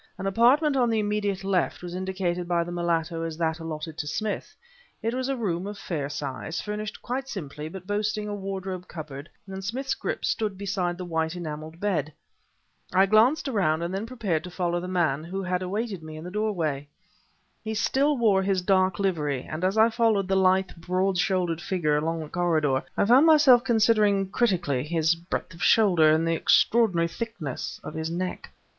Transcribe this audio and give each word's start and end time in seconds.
An 0.17 0.25
apartment 0.25 0.75
on 0.75 0.89
the 0.89 0.97
immediate 0.97 1.43
left 1.43 1.83
was 1.83 1.93
indicated 1.93 2.47
by 2.47 2.63
the 2.63 2.71
mulatto 2.71 3.21
as 3.21 3.37
that 3.37 3.59
allotted 3.59 3.99
to 3.99 4.07
Smith. 4.07 4.55
It 5.03 5.13
was 5.13 5.29
a 5.29 5.35
room 5.37 5.67
of 5.67 5.77
fair 5.77 6.09
size, 6.09 6.59
furnished 6.59 7.03
quite 7.03 7.29
simply 7.29 7.69
but 7.69 7.85
boasting 7.85 8.27
a 8.27 8.33
wardrobe 8.33 8.87
cupboard, 8.87 9.29
and 9.45 9.63
Smith's 9.63 9.93
grip 9.93 10.25
stood 10.25 10.57
beside 10.57 10.97
the 10.97 11.05
white 11.05 11.35
enameled 11.35 11.79
bed. 11.79 12.11
I 12.91 13.05
glanced 13.05 13.47
around, 13.47 13.83
and 13.83 13.93
then 13.93 14.07
prepared 14.07 14.43
to 14.45 14.49
follow 14.49 14.79
the 14.79 14.87
man, 14.87 15.23
who 15.23 15.43
had 15.43 15.61
awaited 15.61 16.01
me 16.01 16.17
in 16.17 16.23
the 16.23 16.31
doorway. 16.31 16.87
He 17.63 17.75
still 17.75 18.17
wore 18.17 18.41
his 18.41 18.63
dark 18.63 18.97
livery, 18.97 19.43
and 19.43 19.63
as 19.63 19.77
I 19.77 19.91
followed 19.91 20.27
the 20.27 20.35
lithe, 20.35 20.69
broad 20.77 21.19
shouldered 21.19 21.61
figure 21.61 21.95
along 21.95 22.21
the 22.21 22.29
corridor, 22.29 22.81
I 22.97 23.05
found 23.05 23.27
myself 23.27 23.63
considering 23.63 24.29
critically 24.31 24.83
his 24.83 25.13
breadth 25.13 25.53
of 25.53 25.61
shoulder 25.61 26.09
and 26.11 26.27
the 26.27 26.33
extraordinary 26.33 27.07
thickness 27.07 27.79
of 27.83 27.93
his 27.93 28.09
neck. 28.09 28.49